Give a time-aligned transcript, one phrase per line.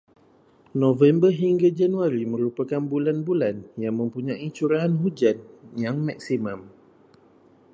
[0.81, 5.37] November hingga Januari merupakan bulan-bulan yang mempunyai curahan hujan
[5.83, 6.59] yang maksimum.